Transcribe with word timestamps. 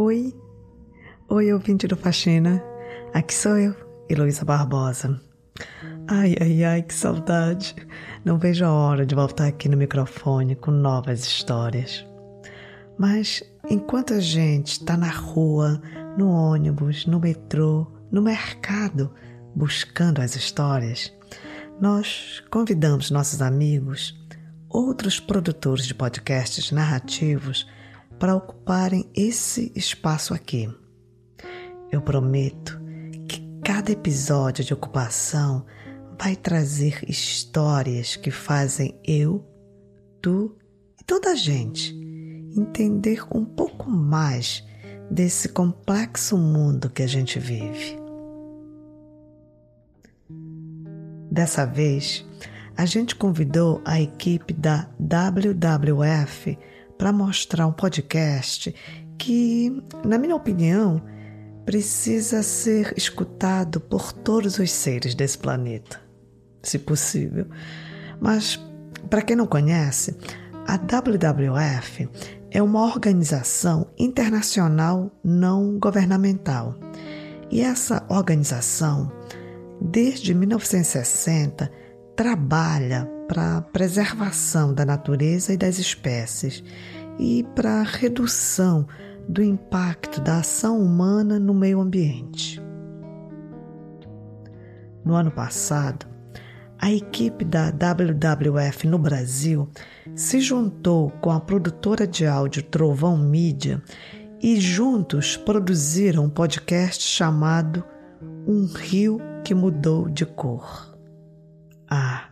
Oi, 0.00 0.32
oi 1.28 1.52
ouvinte 1.52 1.88
do 1.88 1.96
Faxina, 1.96 2.62
aqui 3.12 3.34
sou 3.34 3.58
eu, 3.58 3.74
Heloísa 4.08 4.44
Barbosa. 4.44 5.20
Ai, 6.06 6.36
ai, 6.40 6.62
ai, 6.62 6.82
que 6.82 6.94
saudade! 6.94 7.74
Não 8.24 8.38
vejo 8.38 8.64
a 8.64 8.70
hora 8.70 9.04
de 9.04 9.16
voltar 9.16 9.48
aqui 9.48 9.68
no 9.68 9.76
microfone 9.76 10.54
com 10.54 10.70
novas 10.70 11.24
histórias. 11.24 12.06
Mas 12.96 13.42
enquanto 13.68 14.14
a 14.14 14.20
gente 14.20 14.68
está 14.68 14.96
na 14.96 15.10
rua, 15.10 15.82
no 16.16 16.30
ônibus, 16.30 17.04
no 17.04 17.18
metrô, 17.18 17.84
no 18.12 18.22
mercado, 18.22 19.12
buscando 19.52 20.20
as 20.20 20.36
histórias, 20.36 21.12
nós 21.80 22.40
convidamos 22.52 23.10
nossos 23.10 23.42
amigos, 23.42 24.16
outros 24.68 25.18
produtores 25.18 25.88
de 25.88 25.94
podcasts 25.94 26.70
narrativos, 26.70 27.66
para 28.18 28.34
ocuparem 28.34 29.08
esse 29.14 29.72
espaço 29.74 30.34
aqui. 30.34 30.68
Eu 31.90 32.02
prometo 32.02 32.78
que 33.28 33.40
cada 33.64 33.92
episódio 33.92 34.64
de 34.64 34.74
ocupação 34.74 35.64
vai 36.18 36.34
trazer 36.34 37.08
histórias 37.08 38.16
que 38.16 38.30
fazem 38.30 38.98
eu, 39.04 39.44
tu 40.20 40.56
e 41.00 41.04
toda 41.04 41.30
a 41.30 41.34
gente 41.34 41.94
entender 42.56 43.22
um 43.32 43.44
pouco 43.44 43.88
mais 43.88 44.66
desse 45.10 45.48
complexo 45.48 46.36
mundo 46.36 46.90
que 46.90 47.02
a 47.02 47.06
gente 47.06 47.38
vive. 47.38 47.96
Dessa 51.30 51.64
vez, 51.64 52.26
a 52.76 52.84
gente 52.84 53.14
convidou 53.14 53.80
a 53.84 54.00
equipe 54.00 54.52
da 54.52 54.88
WWF 54.98 56.58
para 56.98 57.12
mostrar 57.12 57.66
um 57.66 57.72
podcast 57.72 58.74
que, 59.16 59.82
na 60.04 60.18
minha 60.18 60.34
opinião, 60.34 61.00
precisa 61.64 62.42
ser 62.42 62.92
escutado 62.96 63.80
por 63.80 64.12
todos 64.12 64.58
os 64.58 64.70
seres 64.70 65.14
desse 65.14 65.38
planeta, 65.38 66.00
se 66.62 66.78
possível. 66.78 67.46
Mas, 68.20 68.58
para 69.08 69.22
quem 69.22 69.36
não 69.36 69.46
conhece, 69.46 70.16
a 70.66 70.76
WWF 70.76 72.08
é 72.50 72.62
uma 72.62 72.82
organização 72.82 73.86
internacional 73.98 75.10
não 75.22 75.78
governamental. 75.78 76.74
E 77.50 77.60
essa 77.60 78.04
organização, 78.08 79.10
desde 79.80 80.34
1960, 80.34 81.70
trabalha 82.18 83.08
para 83.28 83.58
a 83.58 83.62
preservação 83.62 84.74
da 84.74 84.84
natureza 84.84 85.52
e 85.52 85.56
das 85.56 85.78
espécies 85.78 86.64
e 87.16 87.46
para 87.54 87.74
a 87.74 87.84
redução 87.84 88.88
do 89.28 89.40
impacto 89.40 90.20
da 90.20 90.38
ação 90.38 90.82
humana 90.82 91.38
no 91.38 91.54
meio 91.54 91.78
ambiente. 91.80 92.60
No 95.04 95.14
ano 95.14 95.30
passado, 95.30 96.06
a 96.76 96.90
equipe 96.90 97.44
da 97.44 97.70
WWF 97.70 98.88
no 98.88 98.98
Brasil 98.98 99.68
se 100.16 100.40
juntou 100.40 101.12
com 101.20 101.30
a 101.30 101.38
produtora 101.38 102.04
de 102.04 102.26
áudio 102.26 102.64
Trovão 102.64 103.16
Mídia 103.16 103.80
e 104.42 104.60
juntos 104.60 105.36
produziram 105.36 106.24
um 106.24 106.28
podcast 106.28 107.00
chamado 107.00 107.84
Um 108.44 108.66
Rio 108.66 109.20
que 109.44 109.54
Mudou 109.54 110.08
de 110.08 110.26
Cor. 110.26 110.87
Ah, 111.90 112.28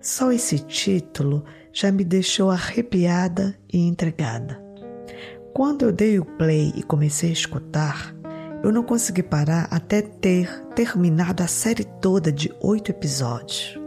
só 0.00 0.32
esse 0.32 0.58
título 0.58 1.44
já 1.72 1.92
me 1.92 2.04
deixou 2.04 2.50
arrepiada 2.50 3.56
e 3.72 3.78
intrigada. 3.78 4.60
Quando 5.54 5.84
eu 5.84 5.92
dei 5.92 6.18
o 6.18 6.24
play 6.24 6.72
e 6.76 6.82
comecei 6.82 7.30
a 7.30 7.34
escutar, 7.34 8.14
eu 8.62 8.72
não 8.72 8.82
consegui 8.82 9.22
parar 9.22 9.68
até 9.70 10.02
ter 10.02 10.48
terminado 10.74 11.42
a 11.42 11.46
série 11.46 11.84
toda 11.84 12.32
de 12.32 12.52
oito 12.60 12.90
episódios. 12.90 13.78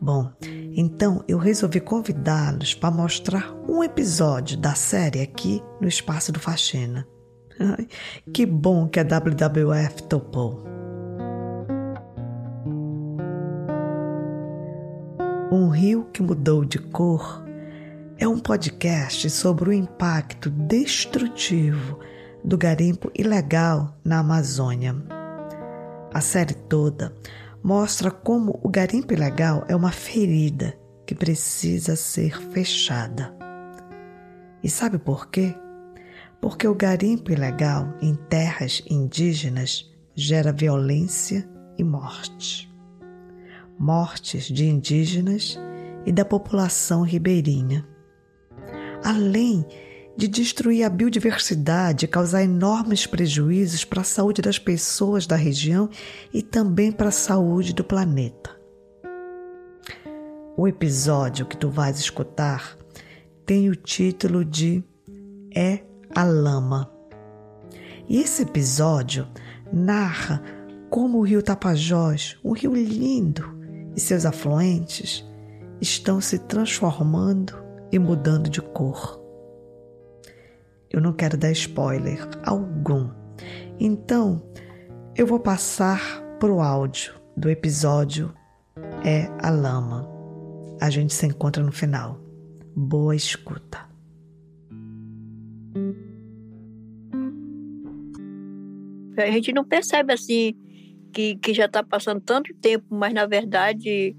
Bom, 0.00 0.30
então 0.74 1.24
eu 1.26 1.38
resolvi 1.38 1.80
convidá-los 1.80 2.74
para 2.74 2.90
mostrar 2.90 3.54
um 3.68 3.82
episódio 3.82 4.58
da 4.58 4.74
série 4.74 5.22
aqui 5.22 5.62
no 5.80 5.88
Espaço 5.88 6.32
do 6.32 6.40
Faxina. 6.40 7.06
Que 8.34 8.44
bom 8.44 8.86
que 8.86 9.00
a 9.00 9.02
WWF 9.02 10.02
topou. 10.02 10.75
Um 15.50 15.68
Rio 15.68 16.08
que 16.12 16.20
Mudou 16.20 16.64
de 16.64 16.76
Cor 16.76 17.44
é 18.18 18.26
um 18.26 18.36
podcast 18.36 19.30
sobre 19.30 19.70
o 19.70 19.72
impacto 19.72 20.50
destrutivo 20.50 22.00
do 22.42 22.58
garimpo 22.58 23.12
ilegal 23.14 23.96
na 24.04 24.18
Amazônia. 24.18 24.96
A 26.12 26.20
série 26.20 26.54
toda 26.54 27.14
mostra 27.62 28.10
como 28.10 28.58
o 28.60 28.68
garimpo 28.68 29.12
ilegal 29.12 29.64
é 29.68 29.76
uma 29.76 29.92
ferida 29.92 30.76
que 31.06 31.14
precisa 31.14 31.94
ser 31.94 32.36
fechada. 32.50 33.32
E 34.64 34.68
sabe 34.68 34.98
por 34.98 35.30
quê? 35.30 35.54
Porque 36.40 36.66
o 36.66 36.74
garimpo 36.74 37.30
ilegal 37.30 37.94
em 38.02 38.16
terras 38.16 38.82
indígenas 38.90 39.88
gera 40.12 40.50
violência 40.52 41.48
e 41.78 41.84
morte. 41.84 42.65
Mortes 43.78 44.44
de 44.44 44.64
indígenas 44.64 45.58
e 46.04 46.12
da 46.12 46.24
população 46.24 47.02
ribeirinha. 47.02 47.86
Além 49.04 49.66
de 50.16 50.26
destruir 50.26 50.82
a 50.82 50.88
biodiversidade 50.88 52.06
e 52.06 52.08
causar 52.08 52.42
enormes 52.42 53.06
prejuízos 53.06 53.84
para 53.84 54.00
a 54.00 54.04
saúde 54.04 54.40
das 54.40 54.58
pessoas 54.58 55.26
da 55.26 55.36
região 55.36 55.90
e 56.32 56.42
também 56.42 56.90
para 56.90 57.08
a 57.08 57.12
saúde 57.12 57.74
do 57.74 57.84
planeta. 57.84 58.56
O 60.56 60.66
episódio 60.66 61.44
que 61.44 61.56
tu 61.56 61.68
vais 61.68 61.98
escutar 61.98 62.78
tem 63.44 63.68
o 63.68 63.76
título 63.76 64.42
de 64.42 64.82
É 65.54 65.84
a 66.14 66.24
Lama. 66.24 66.90
E 68.08 68.18
esse 68.18 68.42
episódio 68.42 69.28
narra 69.70 70.42
como 70.88 71.18
o 71.18 71.22
rio 71.22 71.42
Tapajós, 71.42 72.38
um 72.42 72.52
rio 72.52 72.74
lindo, 72.74 73.55
e 73.96 74.00
seus 74.00 74.26
afluentes 74.26 75.26
estão 75.80 76.20
se 76.20 76.38
transformando 76.38 77.54
e 77.90 77.98
mudando 77.98 78.50
de 78.50 78.60
cor. 78.60 79.20
Eu 80.90 81.00
não 81.00 81.12
quero 81.12 81.36
dar 81.36 81.50
spoiler 81.52 82.28
algum. 82.44 83.10
Então, 83.80 84.42
eu 85.16 85.26
vou 85.26 85.40
passar 85.40 86.22
para 86.38 86.52
o 86.52 86.60
áudio 86.60 87.14
do 87.36 87.50
episódio 87.50 88.32
É 89.04 89.28
a 89.42 89.50
Lama. 89.50 90.08
A 90.80 90.90
gente 90.90 91.14
se 91.14 91.26
encontra 91.26 91.62
no 91.62 91.72
final. 91.72 92.20
Boa 92.74 93.16
escuta. 93.16 93.86
A 99.16 99.30
gente 99.30 99.52
não 99.52 99.64
percebe 99.64 100.12
assim 100.12 100.54
que, 101.12 101.36
que 101.36 101.54
já 101.54 101.66
está 101.66 101.82
passando 101.82 102.20
tanto 102.20 102.54
tempo, 102.54 102.86
mas 102.90 103.12
na 103.12 103.26
verdade 103.26 104.16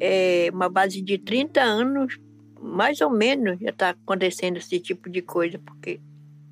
é 0.00 0.50
uma 0.52 0.68
base 0.68 1.02
de 1.02 1.18
30 1.18 1.60
anos 1.60 2.18
mais 2.60 3.00
ou 3.00 3.10
menos 3.10 3.58
já 3.58 3.70
está 3.70 3.90
acontecendo 3.90 4.58
esse 4.58 4.78
tipo 4.78 5.08
de 5.08 5.22
coisa, 5.22 5.58
porque 5.58 6.00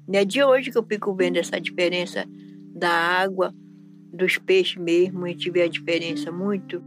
não 0.07 0.19
é 0.19 0.25
de 0.25 0.43
hoje 0.43 0.71
que 0.71 0.79
eu 0.79 0.85
fico 0.85 1.15
vendo 1.15 1.37
essa 1.37 1.61
diferença 1.61 2.25
da 2.75 2.91
água, 2.91 3.55
dos 4.13 4.39
peixes 4.39 4.77
mesmo, 4.77 5.25
a 5.25 5.29
gente 5.29 5.51
vê 5.51 5.63
a 5.63 5.69
diferença 5.69 6.33
muito. 6.33 6.83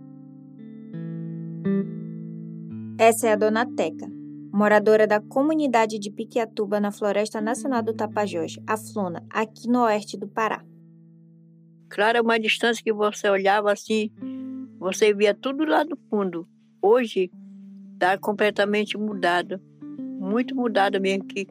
Essa 2.97 3.27
é 3.27 3.33
a 3.33 3.35
Dona 3.35 3.65
Teca, 3.65 4.07
moradora 4.51 5.05
da 5.05 5.21
comunidade 5.21 5.99
de 5.99 6.09
Piquiatuba, 6.09 6.79
na 6.79 6.91
Floresta 6.91 7.39
Nacional 7.39 7.83
do 7.83 7.93
Tapajós, 7.93 8.57
a 8.65 8.75
Flona, 8.75 9.23
aqui 9.29 9.67
no 9.67 9.83
oeste 9.83 10.17
do 10.17 10.27
Pará. 10.27 10.63
Claro, 11.91 12.17
é 12.17 12.21
uma 12.21 12.39
distância 12.39 12.81
que 12.81 12.93
você 12.93 13.29
olhava 13.29 13.69
assim, 13.69 14.09
você 14.79 15.13
via 15.13 15.33
tudo 15.33 15.65
lá 15.65 15.83
do 15.83 15.97
fundo. 16.09 16.47
Hoje, 16.81 17.29
está 17.93 18.17
completamente 18.17 18.97
mudado. 18.97 19.59
Muito 20.17 20.55
mudado 20.55 21.01
mesmo, 21.01 21.25
que 21.25 21.45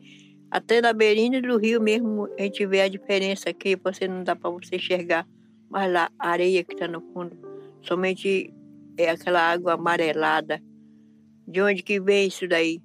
até 0.51 0.81
na 0.81 0.95
beirinha 0.95 1.43
do 1.43 1.59
rio 1.59 1.81
mesmo 1.81 2.27
a 2.39 2.43
gente 2.43 2.65
vê 2.67 2.81
a 2.81 2.89
diferença 2.89 3.51
aqui, 3.51 3.77
você 3.77 4.09
não 4.09 4.25
dá 4.25 4.35
para 4.35 4.49
você 4.49 4.77
enxergar. 4.77 5.29
Mas 5.69 5.93
lá, 5.93 6.11
a 6.19 6.31
areia 6.31 6.65
que 6.65 6.73
está 6.73 6.89
no 6.89 7.03
fundo, 7.13 7.37
somente 7.83 8.53
é 8.97 9.11
aquela 9.11 9.43
água 9.43 9.75
amarelada. 9.75 10.61
De 11.47 11.61
onde 11.61 11.83
que 11.83 12.01
vem 12.01 12.29
isso 12.29 12.49
daí? 12.49 12.83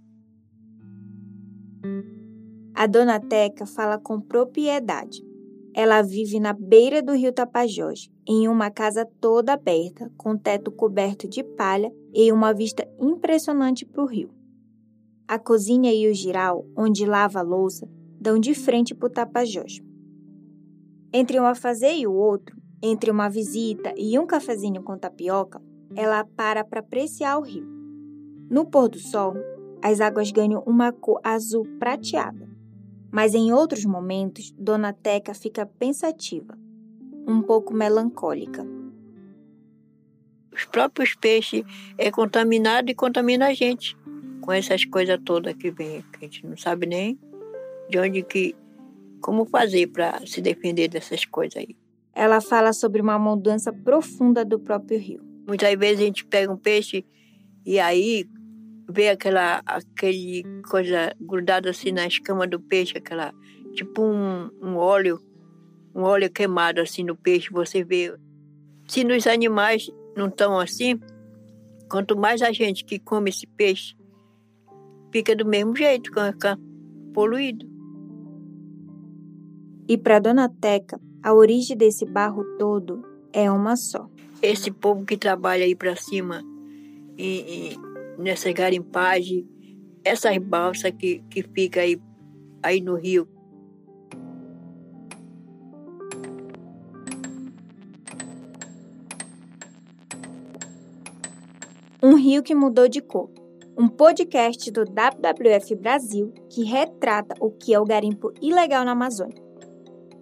A 2.75 2.85
dona 2.85 3.17
Teca 3.17 3.65
fala 3.65 3.97
com 3.97 4.19
propriedade. 4.19 5.24
Ela 5.77 6.01
vive 6.01 6.39
na 6.39 6.53
beira 6.53 7.01
do 7.03 7.11
rio 7.11 7.33
Tapajós, 7.33 8.09
em 8.25 8.47
uma 8.47 8.71
casa 8.71 9.05
toda 9.19 9.51
aberta, 9.51 10.09
com 10.15 10.37
teto 10.37 10.71
coberto 10.71 11.27
de 11.27 11.43
palha 11.43 11.91
e 12.13 12.31
uma 12.31 12.53
vista 12.53 12.87
impressionante 12.97 13.85
para 13.85 14.01
o 14.01 14.05
rio. 14.07 14.29
A 15.27 15.37
cozinha 15.37 15.93
e 15.93 16.09
o 16.09 16.13
giral, 16.13 16.65
onde 16.77 17.05
lava 17.05 17.39
a 17.39 17.41
louça, 17.41 17.89
dão 18.17 18.39
de 18.39 18.53
frente 18.53 18.95
para 18.95 19.07
o 19.07 19.09
Tapajós. 19.09 19.81
Entre 21.11 21.37
um 21.41 21.45
afazer 21.45 21.97
e 21.97 22.07
o 22.07 22.13
outro, 22.13 22.55
entre 22.81 23.11
uma 23.11 23.27
visita 23.27 23.93
e 23.97 24.17
um 24.17 24.25
cafezinho 24.25 24.81
com 24.81 24.97
tapioca, 24.97 25.61
ela 25.93 26.23
para 26.23 26.63
para 26.63 26.79
apreciar 26.79 27.37
o 27.37 27.41
rio. 27.41 27.67
No 28.49 28.65
pôr 28.65 28.87
do 28.87 28.99
sol, 28.99 29.33
as 29.81 29.99
águas 29.99 30.31
ganham 30.31 30.63
uma 30.65 30.93
cor 30.93 31.19
azul 31.21 31.65
prateada. 31.77 32.44
Mas 33.15 33.33
em 33.33 33.53
outros 33.53 33.85
momentos, 33.85 34.51
Dona 34.57 34.91
Teca 34.91 35.33
fica 35.33 35.65
pensativa, 35.65 36.59
um 37.25 37.41
pouco 37.41 37.73
melancólica. 37.73 38.67
Os 40.51 40.65
próprios 40.65 41.15
peixes 41.15 41.63
é 41.97 42.11
contaminado 42.11 42.91
e 42.91 42.93
contamina 42.93 43.47
a 43.47 43.53
gente 43.53 43.95
com 44.41 44.51
essas 44.51 44.83
coisas 44.83 45.17
todas 45.23 45.53
que 45.53 45.71
vem, 45.71 46.01
que 46.11 46.17
a 46.17 46.21
gente 46.23 46.45
não 46.45 46.57
sabe 46.57 46.87
nem 46.87 47.17
de 47.89 47.97
onde 47.99 48.21
que 48.21 48.53
como 49.21 49.45
fazer 49.45 49.87
para 49.87 50.19
se 50.27 50.41
defender 50.41 50.89
dessas 50.89 51.23
coisas 51.23 51.55
aí. 51.55 51.73
Ela 52.13 52.41
fala 52.41 52.73
sobre 52.73 53.01
uma 53.01 53.17
mudança 53.17 53.71
profunda 53.71 54.43
do 54.43 54.59
próprio 54.59 54.99
rio. 54.99 55.23
Muitas 55.47 55.73
vezes 55.79 56.01
a 56.01 56.03
gente 56.03 56.25
pega 56.25 56.51
um 56.51 56.57
peixe 56.57 57.05
e 57.65 57.79
aí 57.79 58.27
vê 58.89 59.09
aquela 59.09 59.61
aquele 59.65 60.43
coisa 60.69 61.15
grudada 61.19 61.69
assim 61.69 61.91
na 61.91 62.07
escama 62.07 62.47
do 62.47 62.59
peixe, 62.59 62.97
aquela 62.97 63.33
tipo 63.73 64.03
um, 64.03 64.49
um 64.61 64.75
óleo, 64.75 65.19
um 65.93 66.01
óleo 66.03 66.31
queimado 66.31 66.81
assim 66.81 67.03
no 67.03 67.15
peixe, 67.15 67.49
você 67.51 67.83
vê. 67.83 68.15
Se 68.87 69.03
nos 69.03 69.25
animais 69.25 69.89
não 70.15 70.27
estão 70.27 70.59
assim, 70.59 70.99
quanto 71.89 72.17
mais 72.17 72.41
a 72.41 72.51
gente 72.51 72.85
que 72.85 72.99
come 72.99 73.29
esse 73.29 73.47
peixe, 73.47 73.95
fica 75.11 75.35
do 75.35 75.45
mesmo 75.45 75.75
jeito, 75.75 76.11
fica 76.13 76.57
poluído. 77.13 77.65
E 79.87 79.97
para 79.97 80.19
Dona 80.19 80.49
Teca, 80.49 80.99
a 81.23 81.33
origem 81.33 81.77
desse 81.77 82.05
barro 82.05 82.43
todo 82.57 83.03
é 83.31 83.49
uma 83.49 83.75
só. 83.75 84.09
Esse 84.41 84.71
povo 84.71 85.05
que 85.05 85.17
trabalha 85.17 85.65
aí 85.65 85.75
para 85.75 85.95
cima, 85.95 86.43
nessa 88.17 88.51
garimpagem, 88.51 89.47
essas 90.03 90.37
balsas 90.37 90.91
que, 90.91 91.19
que 91.29 91.43
fica 91.43 91.81
aí, 91.81 91.99
aí 92.61 92.81
no 92.81 92.95
rio. 92.95 93.27
Um 102.01 102.15
rio 102.15 102.43
que 102.43 102.53
mudou 102.53 102.87
de 102.87 103.01
cor. 103.01 103.31
Um 103.77 103.87
podcast 103.87 104.71
do 104.71 104.85
WWF 104.85 105.75
Brasil 105.75 106.31
que 106.49 106.63
retrata 106.63 107.35
o 107.41 107.49
que 107.51 107.73
é 107.73 107.79
o 107.79 107.83
garimpo 107.83 108.31
ilegal 108.41 108.85
na 108.85 108.91
Amazônia. 108.91 109.43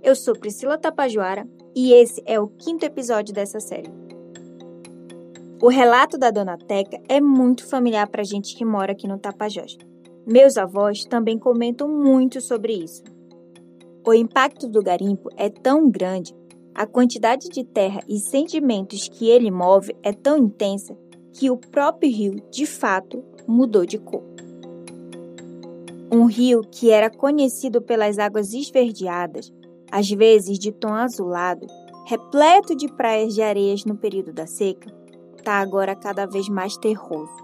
Eu 0.02 0.16
sou 0.16 0.34
Priscila 0.34 0.78
Tapajoara 0.78 1.48
e 1.76 1.94
esse 1.94 2.22
é 2.26 2.40
o 2.40 2.48
quinto 2.48 2.86
episódio 2.86 3.34
dessa 3.34 3.60
série. 3.60 4.03
O 5.64 5.70
relato 5.70 6.18
da 6.18 6.30
Dona 6.30 6.58
Teca 6.58 7.02
é 7.08 7.22
muito 7.22 7.66
familiar 7.66 8.10
para 8.10 8.22
gente 8.22 8.54
que 8.54 8.66
mora 8.66 8.92
aqui 8.92 9.08
no 9.08 9.18
Tapajós. 9.18 9.78
Meus 10.28 10.58
avós 10.58 11.06
também 11.06 11.40
comentam 11.40 11.88
muito 11.88 12.42
sobre 12.42 12.74
isso. 12.74 13.02
O 14.06 14.14
impacto 14.14 14.68
do 14.68 14.84
garimpo 14.84 15.30
é 15.38 15.50
tão 15.50 15.90
grande, 15.90 16.36
a 16.76 16.86
quantidade 16.86 17.48
de 17.48 17.64
terra 17.64 18.02
e 18.10 18.20
sentimentos 18.20 19.08
que 19.08 19.30
ele 19.30 19.50
move 19.50 19.96
é 20.04 20.12
tão 20.12 20.38
intensa 20.38 20.98
que 21.32 21.50
o 21.50 21.56
próprio 21.56 22.12
rio, 22.12 22.36
de 22.52 22.66
fato, 22.66 23.24
mudou 23.48 23.86
de 23.86 23.98
cor. 23.98 24.26
Um 26.12 26.26
rio 26.26 26.60
que 26.60 26.92
era 26.92 27.10
conhecido 27.10 27.82
pelas 27.82 28.20
águas 28.20 28.54
esverdeadas, 28.54 29.50
às 29.90 30.10
vezes 30.10 30.60
de 30.60 30.74
tom 30.74 30.94
azulado, 30.94 31.66
repleto 32.06 32.76
de 32.76 32.94
praias 32.94 33.34
de 33.34 33.42
areias 33.42 33.86
no 33.86 33.96
período 33.96 34.34
da 34.34 34.46
seca, 34.46 35.03
está 35.44 35.60
agora 35.60 35.94
cada 35.94 36.26
vez 36.26 36.48
mais 36.48 36.78
terroso, 36.78 37.36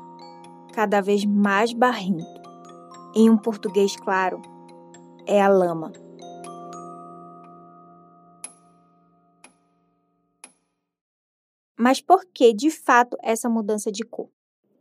cada 0.74 1.01
vez 1.01 1.25
mais 1.25 1.74
barrento. 1.74 2.40
Em 3.13 3.30
um 3.30 3.38
português 3.38 3.94
claro, 3.98 4.42
é 5.28 5.42
a 5.42 5.50
lama. 5.50 5.92
Mas 11.78 12.00
por 12.01 12.25
que, 12.25 12.54
de 12.54 12.72
fato, 12.72 13.18
essa 13.22 13.50
mudança 13.50 13.92
de 13.92 14.04
cor? 14.04 14.30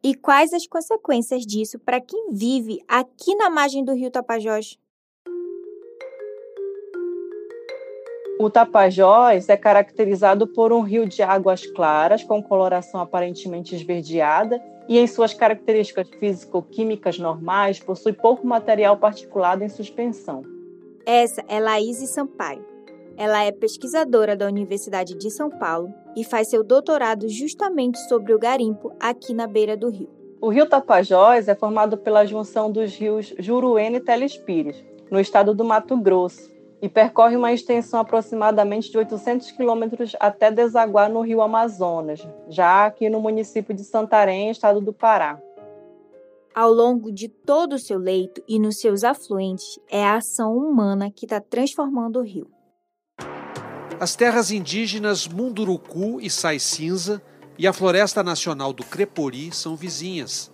E 0.02 0.14
quais 0.14 0.52
as 0.52 0.66
consequências 0.68 1.44
disso 1.44 1.76
para 1.78 2.00
quem 2.00 2.32
vive 2.32 2.78
aqui 2.86 3.34
na 3.34 3.50
margem 3.50 3.84
do 3.84 3.94
rio 3.94 4.12
Tapajós? 4.12 4.78
O 8.38 8.48
Tapajós 8.48 9.48
é 9.48 9.56
caracterizado 9.56 10.46
por 10.46 10.72
um 10.72 10.80
rio 10.80 11.08
de 11.08 11.22
águas 11.22 11.66
claras, 11.66 12.22
com 12.22 12.40
coloração 12.40 13.00
aparentemente 13.00 13.74
esverdeada, 13.74 14.62
e 14.88 14.96
em 14.96 15.08
suas 15.08 15.34
características 15.34 16.08
físico-químicas 16.20 17.18
normais, 17.18 17.80
possui 17.80 18.12
pouco 18.12 18.46
material 18.46 18.96
particulado 18.96 19.64
em 19.64 19.68
suspensão. 19.68 20.44
Essa 21.04 21.44
é 21.48 21.58
Laís 21.58 21.98
Sampaio. 22.10 22.64
Ela 23.16 23.42
é 23.42 23.50
pesquisadora 23.50 24.36
da 24.36 24.46
Universidade 24.46 25.18
de 25.18 25.30
São 25.32 25.50
Paulo 25.50 25.92
e 26.16 26.22
faz 26.22 26.48
seu 26.48 26.62
doutorado 26.62 27.28
justamente 27.28 27.98
sobre 28.08 28.32
o 28.32 28.38
garimpo 28.38 28.92
aqui 29.00 29.34
na 29.34 29.48
beira 29.48 29.76
do 29.76 29.90
rio. 29.90 30.08
O 30.40 30.50
rio 30.50 30.68
Tapajós 30.68 31.48
é 31.48 31.56
formado 31.56 31.98
pela 31.98 32.24
junção 32.24 32.70
dos 32.70 32.94
rios 32.94 33.34
Juruena 33.36 33.96
e 33.96 34.00
Telespires, 34.00 34.84
no 35.10 35.18
estado 35.18 35.52
do 35.52 35.64
Mato 35.64 35.96
Grosso, 35.96 36.56
e 36.80 36.88
percorre 36.88 37.36
uma 37.36 37.52
extensão 37.52 38.00
aproximadamente 38.00 38.90
de 38.90 38.98
800 38.98 39.50
quilômetros 39.52 40.14
até 40.20 40.50
desaguar 40.50 41.10
no 41.10 41.20
rio 41.20 41.42
Amazonas, 41.42 42.26
já 42.48 42.86
aqui 42.86 43.08
no 43.08 43.20
município 43.20 43.74
de 43.74 43.84
Santarém, 43.84 44.50
estado 44.50 44.80
do 44.80 44.92
Pará. 44.92 45.40
Ao 46.54 46.72
longo 46.72 47.12
de 47.12 47.28
todo 47.28 47.74
o 47.74 47.78
seu 47.78 47.98
leito 47.98 48.42
e 48.48 48.58
nos 48.58 48.80
seus 48.80 49.04
afluentes, 49.04 49.78
é 49.90 50.04
a 50.04 50.16
ação 50.16 50.56
humana 50.56 51.10
que 51.10 51.24
está 51.24 51.40
transformando 51.40 52.18
o 52.18 52.22
rio. 52.22 52.50
As 54.00 54.14
terras 54.14 54.50
indígenas 54.50 55.26
Munduruku 55.26 56.20
e 56.20 56.30
Sai 56.30 56.58
Cinza 56.58 57.22
e 57.56 57.66
a 57.66 57.72
Floresta 57.72 58.22
Nacional 58.22 58.72
do 58.72 58.84
Crepori 58.84 59.52
são 59.52 59.74
vizinhas. 59.74 60.50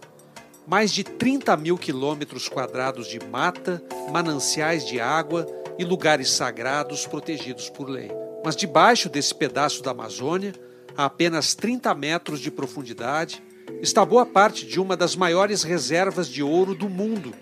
Mais 0.67 0.91
de 0.91 1.05
30 1.05 1.55
mil 1.59 1.77
quilômetros 1.77 2.49
quadrados 2.49 3.07
de 3.07 3.21
mata, 3.21 3.83
mananciais 4.11 4.87
de 4.87 4.99
água 4.99 5.47
e 5.79 5.85
lugares 5.85 6.31
sagrados 6.31 7.07
protegidos 7.07 7.69
por 7.69 7.89
lei. 7.89 8.11
Mas 8.45 8.57
debaixo 8.57 9.09
desse 9.09 9.35
pedaço 9.35 9.83
da 9.83 9.91
Amazônia, 9.91 10.53
a 10.97 11.07
apenas 11.07 11.55
30 11.55 11.95
metros 11.95 12.41
de 12.41 12.51
profundidade, 12.51 13.43
está 13.81 14.05
boa 14.05 14.27
parte 14.27 14.67
de 14.67 14.81
uma 14.81 14.97
das 14.97 15.17
maiores 15.17 15.63
reservas 15.63 16.29
de 16.29 16.43
ouro 16.43 16.75
do 16.75 16.89
mundo, 16.89 17.33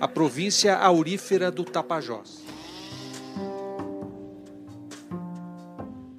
a 0.00 0.08
província 0.08 0.76
aurífera 0.76 1.50
do 1.50 1.64
Tapajós. 1.64 2.42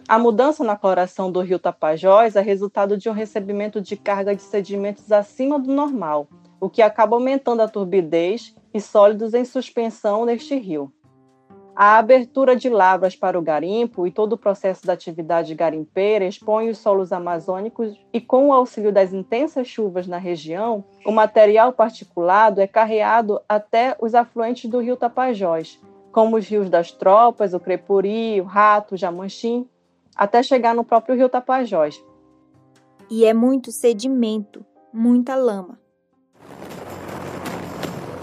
A 0.07 0.19
mudança 0.19 0.61
na 0.63 0.75
coloração 0.75 1.31
do 1.31 1.39
rio 1.39 1.57
Tapajós 1.57 2.35
é 2.35 2.41
resultado 2.41 2.97
de 2.97 3.07
um 3.07 3.13
recebimento 3.13 3.79
de 3.79 3.95
carga 3.95 4.35
de 4.35 4.41
sedimentos 4.41 5.09
acima 5.09 5.57
do 5.57 5.73
normal, 5.73 6.27
o 6.59 6.69
que 6.69 6.81
acaba 6.81 7.15
aumentando 7.15 7.61
a 7.61 7.67
turbidez 7.67 8.53
e 8.73 8.81
sólidos 8.81 9.33
em 9.33 9.45
suspensão 9.45 10.25
neste 10.25 10.53
rio. 10.55 10.91
A 11.83 11.97
abertura 11.97 12.55
de 12.55 12.69
lavras 12.69 13.15
para 13.15 13.39
o 13.39 13.41
garimpo 13.41 14.05
e 14.05 14.11
todo 14.11 14.33
o 14.33 14.37
processo 14.37 14.85
da 14.85 14.93
atividade 14.93 15.55
garimpeira 15.55 16.25
expõe 16.25 16.69
os 16.69 16.77
solos 16.77 17.11
amazônicos 17.11 17.99
e, 18.13 18.21
com 18.21 18.49
o 18.49 18.53
auxílio 18.53 18.91
das 18.91 19.11
intensas 19.11 19.65
chuvas 19.65 20.05
na 20.05 20.19
região, 20.19 20.83
o 21.03 21.11
material 21.11 21.73
particulado 21.73 22.61
é 22.61 22.67
carreado 22.67 23.41
até 23.49 23.97
os 23.99 24.13
afluentes 24.13 24.69
do 24.69 24.77
rio 24.77 24.95
Tapajós, 24.95 25.81
como 26.11 26.37
os 26.37 26.47
rios 26.47 26.69
das 26.69 26.91
Tropas, 26.91 27.51
o 27.51 27.59
Crepuri, 27.59 28.39
o 28.39 28.43
Rato, 28.43 28.93
o 28.93 28.97
Jamanchim, 28.97 29.67
até 30.15 30.43
chegar 30.43 30.75
no 30.75 30.83
próprio 30.83 31.15
rio 31.15 31.29
Tapajós. 31.29 31.99
E 33.09 33.25
é 33.25 33.33
muito 33.33 33.71
sedimento, 33.71 34.63
muita 34.93 35.33
lama. 35.33 35.80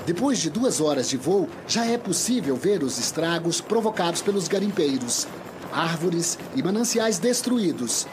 Depois 0.09 0.39
de 0.39 0.49
duas 0.49 0.81
horas 0.81 1.11
de 1.11 1.19
voo, 1.19 1.47
já 1.67 1.85
é 1.85 1.99
possível 1.99 2.57
ver 2.57 2.83
os 2.83 2.99
estragos 2.99 3.61
provocados 3.61 4.23
pelos 4.23 4.49
garimpeiros. 4.49 5.29
Árvores 5.71 6.39
e 6.57 6.63
mananciais 6.63 7.19
destruídos. 7.19 8.07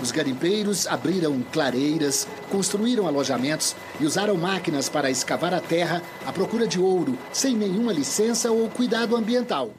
Os 0.00 0.10
garimpeiros 0.10 0.86
abriram 0.86 1.42
clareiras, 1.52 2.26
construíram 2.50 3.06
alojamentos 3.06 3.76
e 4.00 4.06
usaram 4.06 4.34
máquinas 4.38 4.88
para 4.88 5.10
escavar 5.10 5.52
a 5.52 5.60
terra 5.60 6.02
à 6.26 6.32
procura 6.32 6.66
de 6.66 6.80
ouro, 6.80 7.18
sem 7.34 7.54
nenhuma 7.54 7.92
licença 7.92 8.50
ou 8.50 8.70
cuidado 8.70 9.14
ambiental. 9.14 9.72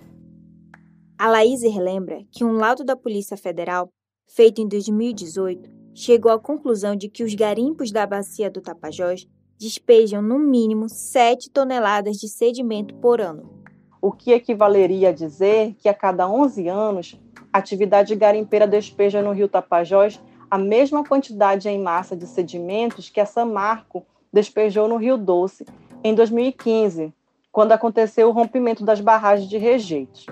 A 1.18 1.28
Laís 1.28 1.64
relembra 1.64 2.20
que 2.32 2.46
um 2.46 2.52
laudo 2.52 2.84
da 2.84 2.96
Polícia 2.96 3.36
Federal, 3.36 3.92
feito 4.28 4.62
em 4.62 4.68
2018, 4.68 5.72
chegou 5.92 6.32
à 6.32 6.40
conclusão 6.40 6.96
de 6.96 7.10
que 7.10 7.24
os 7.24 7.34
garimpos 7.34 7.92
da 7.92 8.06
bacia 8.06 8.52
do 8.52 8.62
Tapajós 8.62 9.26
despejam 9.60 10.22
no 10.22 10.40
mínimo 10.40 10.88
7 10.88 11.50
toneladas 11.50 12.18
de 12.18 12.30
sedimento 12.30 12.96
por 12.96 13.20
ano. 13.20 13.60
o 14.02 14.14
que 14.14 14.32
equivaleria 14.32 15.10
a 15.10 15.12
dizer 15.12 15.76
que 15.78 15.90
a 15.90 15.94
cada 15.94 16.26
11 16.28 16.70
anos, 16.70 17.20
a 17.52 17.58
atividade 17.58 18.16
garimpeira 18.16 18.66
despeja 18.66 19.22
no 19.22 19.34
rio 19.34 19.50
Tapajós 19.50 20.20
a 20.50 20.58
mesma 20.58 21.04
quantidade 21.04 21.68
em 21.68 21.78
massa 21.78 22.16
de 22.16 22.26
sedimentos 22.26 23.10
que 23.10 23.20
a 23.20 23.26
Samarco 23.26 24.06
despejou 24.32 24.88
no 24.88 24.96
Rio 24.96 25.18
Doce 25.18 25.66
em 26.04 26.16
2015, 26.16 27.14
quando 27.52 27.74
aconteceu 27.74 28.30
o 28.30 28.32
rompimento 28.32 28.86
das 28.86 29.02
barragens 29.02 29.50
de 29.50 29.58
rejeitos. 29.58 30.26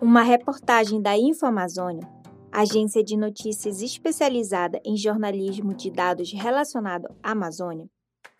Uma 0.00 0.22
reportagem 0.22 1.00
da 1.00 1.16
InfoAmazônia, 1.16 2.08
agência 2.50 3.04
de 3.04 3.16
notícias 3.16 3.82
especializada 3.82 4.80
em 4.84 4.96
jornalismo 4.96 5.74
de 5.74 5.90
dados 5.90 6.32
relacionado 6.32 7.08
à 7.22 7.32
Amazônia, 7.32 7.86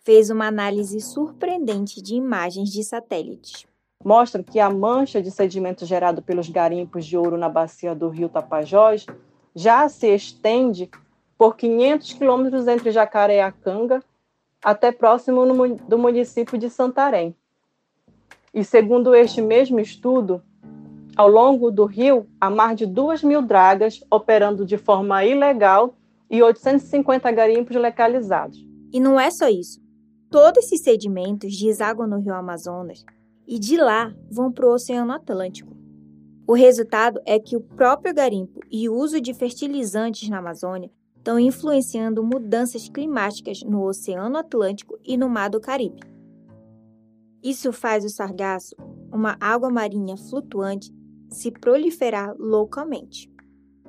fez 0.03 0.29
uma 0.29 0.47
análise 0.47 0.99
surpreendente 0.99 2.01
de 2.01 2.15
imagens 2.15 2.69
de 2.69 2.83
satélites. 2.83 3.65
Mostra 4.03 4.43
que 4.43 4.59
a 4.59 4.69
mancha 4.69 5.21
de 5.21 5.31
sedimento 5.31 5.85
gerado 5.85 6.21
pelos 6.21 6.49
garimpos 6.49 7.05
de 7.05 7.17
ouro 7.17 7.37
na 7.37 7.47
bacia 7.47 7.95
do 7.95 8.09
rio 8.09 8.27
Tapajós 8.27 9.05
já 9.55 9.87
se 9.87 10.13
estende 10.13 10.89
por 11.37 11.55
500 11.55 12.13
quilômetros 12.13 12.67
entre 12.67 12.91
Jacareacanga 12.91 14.03
até 14.61 14.91
próximo 14.91 15.45
do 15.87 15.97
município 15.97 16.57
de 16.57 16.69
Santarém. 16.69 17.35
E 18.53 18.63
segundo 18.63 19.15
este 19.15 19.41
mesmo 19.41 19.79
estudo, 19.79 20.41
ao 21.15 21.27
longo 21.27 21.71
do 21.71 21.85
rio, 21.85 22.27
há 22.39 22.49
mais 22.49 22.77
de 22.77 22.85
2 22.85 23.23
mil 23.23 23.41
dragas 23.41 24.03
operando 24.09 24.65
de 24.65 24.77
forma 24.77 25.23
ilegal 25.23 25.95
e 26.29 26.41
850 26.41 27.31
garimpos 27.31 27.75
localizados. 27.75 28.65
E 28.91 28.99
não 28.99 29.19
é 29.19 29.29
só 29.31 29.47
isso. 29.47 29.82
Todos 30.33 30.63
esses 30.63 30.81
sedimentos 30.81 31.55
desaguam 31.55 32.07
no 32.07 32.17
rio 32.17 32.33
Amazonas 32.33 33.05
e 33.47 33.59
de 33.59 33.77
lá 33.77 34.15
vão 34.31 34.51
para 34.51 34.65
o 34.65 34.73
Oceano 34.73 35.11
Atlântico. 35.11 35.77
O 36.47 36.53
resultado 36.53 37.21
é 37.23 37.37
que 37.37 37.55
o 37.55 37.61
próprio 37.61 38.15
garimpo 38.15 38.59
e 38.71 38.89
o 38.89 38.95
uso 38.95 39.21
de 39.21 39.31
fertilizantes 39.31 40.27
na 40.27 40.39
Amazônia 40.39 40.89
estão 41.15 41.39
influenciando 41.39 42.23
mudanças 42.23 42.89
climáticas 42.89 43.61
no 43.61 43.83
Oceano 43.83 44.35
Atlântico 44.35 44.97
e 45.05 45.15
no 45.17 45.29
Mar 45.29 45.51
do 45.51 45.61
Caribe. 45.61 46.01
Isso 47.43 47.71
faz 47.71 48.03
o 48.03 48.09
sargaço, 48.09 48.75
uma 49.11 49.37
água 49.39 49.69
marinha 49.69 50.17
flutuante, 50.17 50.91
se 51.29 51.51
proliferar 51.51 52.33
loucamente. 52.39 53.31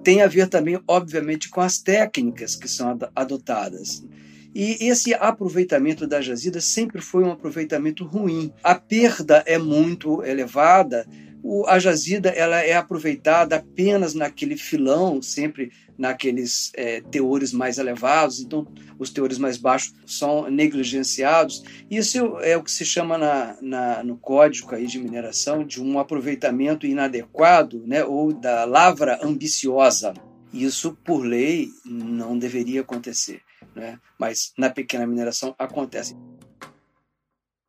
Tem 0.02 0.20
a 0.20 0.26
ver 0.26 0.50
também, 0.50 0.78
obviamente, 0.86 1.48
com 1.48 1.62
as 1.62 1.78
técnicas 1.78 2.54
que 2.54 2.68
são 2.68 2.98
adotadas. 3.16 4.06
E 4.54 4.86
esse 4.88 5.12
aproveitamento 5.12 6.06
da 6.06 6.20
jazida 6.20 6.60
sempre 6.60 7.02
foi 7.02 7.24
um 7.24 7.32
aproveitamento 7.32 8.04
ruim. 8.04 8.52
A 8.62 8.76
perda 8.76 9.42
é 9.46 9.58
muito 9.58 10.22
elevada. 10.22 11.04
O, 11.42 11.66
a 11.66 11.78
jazida 11.78 12.28
ela 12.28 12.60
é 12.60 12.74
aproveitada 12.74 13.56
apenas 13.56 14.14
naquele 14.14 14.56
filão, 14.56 15.20
sempre 15.20 15.72
naqueles 15.98 16.70
é, 16.74 17.00
teores 17.00 17.52
mais 17.52 17.78
elevados, 17.78 18.40
então 18.40 18.66
os 18.98 19.10
teores 19.10 19.38
mais 19.38 19.58
baixos 19.58 19.92
são 20.06 20.48
negligenciados. 20.48 21.62
Isso 21.90 22.38
é 22.38 22.56
o 22.56 22.62
que 22.62 22.70
se 22.70 22.84
chama 22.84 23.18
na, 23.18 23.56
na, 23.60 24.04
no 24.04 24.16
código 24.16 24.74
aí 24.74 24.86
de 24.86 25.00
mineração 25.00 25.64
de 25.64 25.82
um 25.82 25.98
aproveitamento 25.98 26.86
inadequado 26.86 27.82
né, 27.86 28.04
ou 28.04 28.32
da 28.32 28.64
lavra 28.64 29.18
ambiciosa. 29.20 30.14
Isso, 30.52 30.96
por 31.04 31.24
lei, 31.24 31.68
não 31.84 32.38
deveria 32.38 32.82
acontecer 32.82 33.42
né? 33.74 33.98
mas 34.18 34.52
na 34.58 34.70
pequena 34.70 35.06
mineração 35.06 35.54
acontece. 35.58 36.16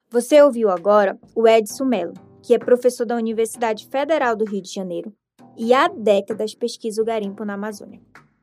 Você 0.10 0.42
ouviu 0.42 0.70
agora 0.70 1.20
o 1.36 1.48
Edson 1.48 1.86
Mello, 1.86 2.14
que 2.42 2.54
é 2.54 2.60
professor 2.60 3.06
da 3.06 3.16
Universidade 3.16 3.88
Federal 3.88 4.36
do 4.36 4.46
Rio 4.46 4.62
de 4.62 4.74
Janeiro 4.74 5.14
e 5.58 5.74
há 5.74 5.88
décadas 5.88 6.54
pesquisa 6.54 7.02
o 7.02 7.06
garimpo 7.06 7.44
na 7.44 7.56
Amazônia. 7.56 8.02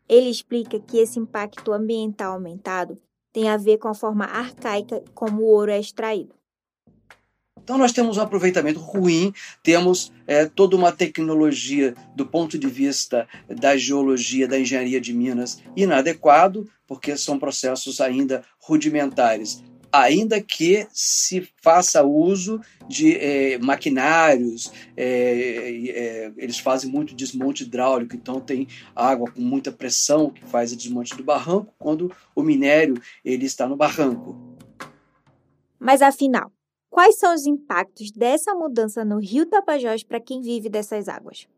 Ele 0.09 0.29
explica 0.29 0.79
que 0.81 0.99
esse 0.99 1.19
impacto 1.19 1.73
ambiental 1.73 2.35
aumentado 2.35 2.99
tem 3.33 3.49
a 3.49 3.57
ver 3.57 3.79
com 3.79 3.89
a 3.89 3.95
forma 3.95 4.25
arcaica 4.25 5.03
como 5.15 5.43
o 5.43 5.47
ouro 5.47 5.71
é 5.71 5.81
extraído. 5.81 6.35
Então 7.63 7.79
nós 7.79 7.93
temos 7.93 8.17
um 8.17 8.21
aproveitamento 8.21 8.81
ruim, 8.81 9.33
temos 9.63 10.13
é, 10.27 10.47
toda 10.47 10.75
uma 10.75 10.91
tecnologia 10.91 11.95
do 12.15 12.27
ponto 12.27 12.59
de 12.59 12.67
vista 12.67 13.29
da 13.49 13.77
geologia, 13.77 14.49
da 14.49 14.59
engenharia 14.59 15.01
de 15.01 15.13
minas 15.13 15.63
inadequado, 15.77 16.69
porque 16.93 17.17
são 17.17 17.39
processos 17.39 18.03
ainda 18.03 18.45
rudimentares. 18.61 19.65
Ainda 19.91 20.43
que 20.43 20.87
se 20.93 21.49
faça 21.63 22.03
uso 22.03 22.61
de 22.87 23.17
é, 23.17 23.57
maquinários, 23.57 24.71
é, 24.95 26.31
eles 26.37 26.59
fazem 26.59 26.91
muito 26.91 27.15
desmonte 27.15 27.63
hidráulico, 27.63 28.15
então 28.15 28.39
tem 28.43 28.69
água 28.95 29.31
com 29.31 29.41
muita 29.41 29.73
pressão 29.73 30.29
que 30.29 30.45
faz 30.45 30.71
o 30.71 30.77
desmonte 30.77 31.17
do 31.17 31.25
barranco 31.25 31.73
quando 31.79 32.15
o 32.37 32.43
minério 32.43 33.01
ele 33.25 33.47
está 33.47 33.67
no 33.67 33.75
barranco. 33.75 34.37
Mas 35.81 36.03
afinal, 36.03 36.53
Quais 36.91 37.19
são 37.19 37.35
os 37.35 37.47
impactos 37.47 38.11
dessa 38.11 38.55
mudança 38.55 39.03
no 39.03 39.19
rio 39.19 39.47
Tapajós 39.47 40.05
para 40.05 40.21
quem 40.21 40.43
vive 40.43 40.69
dessas 40.69 41.09
águas? 41.09 41.49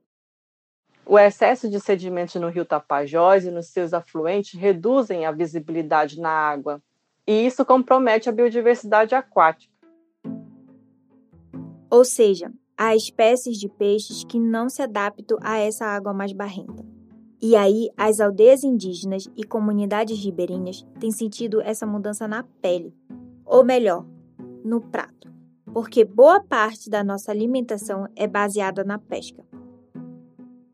O 1.07 1.19
excesso 1.19 1.69
de 1.69 1.79
sedimentos 1.79 2.35
no 2.37 2.49
rio 2.49 2.65
Tapajós 2.65 3.45
e 3.45 3.51
nos 3.51 3.67
seus 3.67 3.93
afluentes 3.93 4.59
reduzem 4.59 5.27
a 5.27 5.33
visibilidade 5.33 6.19
na 6.19 6.31
água, 6.31 6.83
e 7.27 7.47
isso 7.47 7.65
compromete 7.65 8.29
a 8.29 8.33
biodiversidade 8.33 9.15
aquática. 9.15 9.73
Ou 11.91 12.05
seja, 12.05 12.51
há 12.77 12.97
espécies 12.97 13.59
de 13.59 13.69
peixes 13.69 14.25
que 14.25 14.41
não 14.41 14.69
se 14.69 14.83
adaptam 14.83 15.39
a 15.43 15.59
essa 15.59 15.85
água 15.85 16.15
mais 16.15 16.33
barrenta. 16.33 16.85
E 17.41 17.55
aí, 17.55 17.91
as 17.97 18.21
aldeias 18.21 18.65
indígenas 18.65 19.29
e 19.37 19.45
comunidades 19.45 20.19
ribeirinhas 20.19 20.87
têm 20.99 21.11
sentido 21.11 21.61
essa 21.61 21.87
mudança 21.87 22.27
na 22.27 22.43
pele, 22.63 22.95
ou 23.45 23.63
melhor, 23.63 24.07
no 24.65 24.81
prato, 24.81 25.31
porque 25.73 26.05
boa 26.05 26.43
parte 26.43 26.89
da 26.89 27.05
nossa 27.05 27.31
alimentação 27.31 28.09
é 28.17 28.27
baseada 28.27 28.83
na 28.83 28.99
pesca. 28.99 29.45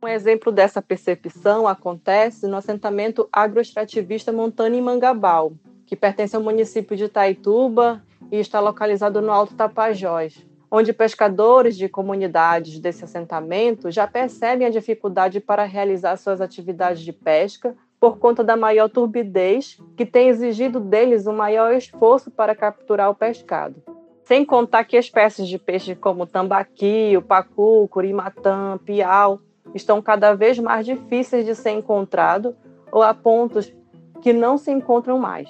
Um 0.03 0.09
exemplo 0.09 0.51
dessa 0.51 0.81
percepção 0.81 1.69
acontece 1.69 2.47
no 2.47 2.57
assentamento 2.57 3.29
agroextrativista 3.31 4.33
Montana 4.33 4.75
em 4.75 4.81
Mangabal, 4.81 5.53
que 5.85 5.95
pertence 5.95 6.35
ao 6.35 6.43
município 6.43 6.97
de 6.97 7.07
Taituba 7.07 8.03
e 8.33 8.39
está 8.39 8.61
localizado 8.61 9.21
no 9.21 9.31
Alto 9.31 9.55
Tapajós, 9.55 10.43
onde 10.71 10.95
pescadores 10.95 11.77
de 11.77 11.87
comunidades 11.87 12.79
desse 12.79 13.05
assentamento 13.05 13.91
já 13.91 14.07
percebem 14.07 14.67
a 14.67 14.71
dificuldade 14.71 15.39
para 15.39 15.65
realizar 15.65 16.17
suas 16.17 16.41
atividades 16.41 17.03
de 17.03 17.13
pesca 17.13 17.77
por 18.01 18.17
conta 18.17 18.43
da 18.43 18.57
maior 18.57 18.89
turbidez, 18.89 19.79
que 19.99 20.07
tem 20.07 20.29
exigido 20.29 20.81
deles 20.81 21.27
um 21.27 21.37
maior 21.37 21.75
esforço 21.75 22.31
para 22.31 22.55
capturar 22.55 23.11
o 23.11 23.15
pescado. 23.15 23.83
Sem 24.25 24.47
contar 24.47 24.85
que 24.85 24.97
espécies 24.97 25.47
de 25.47 25.59
peixes 25.59 25.99
como 25.99 26.27
tambaqui, 26.27 27.15
o 27.19 27.21
pacu, 27.21 27.87
curimatã, 27.89 28.79
piau 28.79 29.39
estão 29.75 30.01
cada 30.03 30.35
vez 30.35 30.59
mais 30.59 30.85
difíceis 30.85 31.45
de 31.45 31.55
ser 31.55 31.71
encontrado 31.71 32.57
ou 32.93 33.03
a 33.03 33.15
pontos 33.15 33.73
que 34.21 34.33
não 34.33 34.59
se 34.59 34.71
encontram 34.71 35.19
mais. 35.19 35.49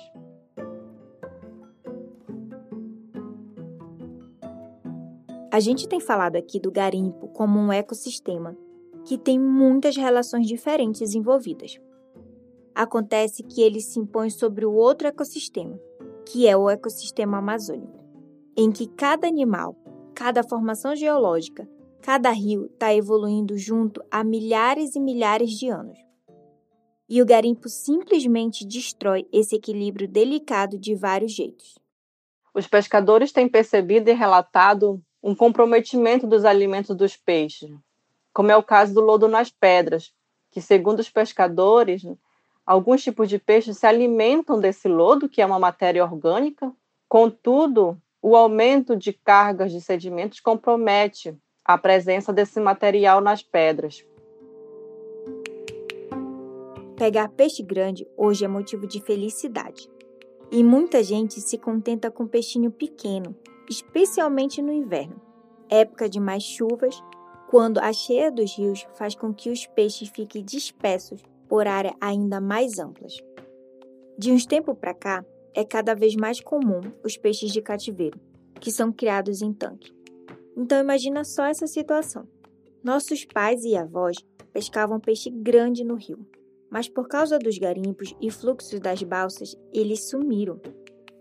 A 5.53 5.59
gente 5.59 5.89
tem 5.89 5.99
falado 5.99 6.37
aqui 6.37 6.61
do 6.61 6.71
garimpo 6.71 7.29
como 7.29 7.59
um 7.59 7.73
ecossistema 7.73 8.57
que 9.05 9.19
tem 9.19 9.39
muitas 9.39 9.97
relações 9.97 10.47
diferentes 10.47 11.15
envolvidas 11.15 11.81
acontece 12.83 13.43
que 13.43 13.61
ele 13.61 13.81
se 13.81 13.99
impõe 13.99 14.31
sobre 14.31 14.65
o 14.65 14.73
outro 14.73 15.07
ecossistema, 15.07 15.79
que 16.27 16.47
é 16.47 16.57
o 16.57 16.71
ecossistema 16.71 17.39
amazônico, 17.39 17.99
em 18.57 18.71
que 18.71 18.87
cada 18.87 19.27
animal, 19.27 19.77
cada 20.15 20.43
formação 20.43 20.95
geológica, 20.95 21.69
cada 22.03 22.31
rio 22.31 22.67
está 22.67 22.95
evoluindo 22.95 23.57
junto 23.57 24.03
há 24.11 24.25
milhares 24.25 24.95
e 24.95 25.01
milhares 25.01 25.51
de 25.51 25.69
anos. 25.69 25.99
E 27.09 27.21
o 27.21 27.27
garimpo 27.27 27.69
simplesmente 27.69 28.67
destrói 28.67 29.27
esse 29.33 29.57
equilíbrio 29.57 30.09
delicado 30.09 30.79
de 30.79 30.95
vários 30.95 31.33
jeitos. 31.33 31.79
Os 32.55 32.67
pescadores 32.67 33.33
têm 33.33 33.49
percebido 33.49 34.11
e 34.11 34.15
relatado 34.15 35.03
um 35.23 35.35
comprometimento 35.35 36.27
dos 36.27 36.45
alimentos 36.45 36.97
dos 36.97 37.17
peixes, 37.17 37.71
como 38.33 38.51
é 38.51 38.57
o 38.57 38.63
caso 38.63 38.95
do 38.95 39.01
lodo 39.01 39.29
nas 39.29 39.51
pedras, 39.51 40.13
que, 40.51 40.61
segundo 40.61 41.01
os 41.01 41.11
pescadores, 41.11 42.05
Alguns 42.71 43.03
tipos 43.03 43.29
de 43.29 43.37
peixes 43.37 43.79
se 43.79 43.85
alimentam 43.85 44.61
desse 44.61 44.87
lodo, 44.87 45.29
que 45.29 45.43
é 45.43 45.45
uma 45.45 45.59
matéria 45.59 46.05
orgânica. 46.05 46.73
Contudo, 47.09 48.01
o 48.23 48.37
aumento 48.37 48.95
de 48.95 49.13
cargas 49.13 49.73
de 49.73 49.81
sedimentos 49.81 50.39
compromete 50.39 51.37
a 51.73 51.79
presença 51.79 52.33
desse 52.33 52.59
material 52.59 53.21
nas 53.21 53.43
pedras. 53.43 54.05
Pegar 56.97 57.29
peixe 57.29 57.63
grande 57.63 58.07
hoje 58.17 58.45
é 58.45 58.49
motivo 58.49 58.87
de 58.87 59.01
felicidade. 59.01 59.89
E 60.51 60.65
muita 60.65 61.03
gente 61.03 61.41
se 61.41 61.57
contenta 61.57 62.11
com 62.11 62.27
peixinho 62.27 62.73
pequeno, 62.73 63.37
especialmente 63.69 64.61
no 64.61 64.73
inverno. 64.73 65.21
época 65.69 66.09
de 66.09 66.19
mais 66.19 66.43
chuvas, 66.43 67.01
quando 67.49 67.79
a 67.79 67.93
cheia 67.93 68.33
dos 68.33 68.57
rios 68.59 68.85
faz 68.95 69.15
com 69.15 69.33
que 69.33 69.49
os 69.49 69.65
peixes 69.69 70.09
fiquem 70.09 70.45
dispersos 70.45 71.23
por 71.49 71.69
áreas 71.69 71.95
ainda 72.01 72.41
mais 72.41 72.81
amplas. 72.81 73.17
De 74.19 74.33
uns 74.33 74.45
tempos 74.45 74.77
para 74.77 74.93
cá, 74.93 75.25
é 75.55 75.65
cada 75.65 75.95
vez 75.95 76.17
mais 76.17 76.41
comum 76.41 76.81
os 77.05 77.17
peixes 77.17 77.53
de 77.53 77.63
cativeiro, 77.63 78.19
que 78.61 78.73
são 78.73 78.93
criados 78.93 79.41
em 79.41 79.53
tanque. 79.53 80.00
Então 80.61 80.79
imagina 80.79 81.25
só 81.25 81.47
essa 81.47 81.67
situação. 81.67 82.29
Nossos 82.85 83.25
pais 83.25 83.65
e 83.65 83.75
avós 83.75 84.19
pescavam 84.53 85.01
peixe 85.01 85.31
grande 85.31 85.83
no 85.83 85.95
rio, 85.95 86.19
mas 86.71 86.87
por 86.87 87.09
causa 87.09 87.39
dos 87.39 87.57
garimpos 87.57 88.15
e 88.21 88.31
fluxos 88.31 88.79
das 88.79 89.03
balsas, 89.03 89.57
eles 89.73 90.11
sumiram. 90.11 90.61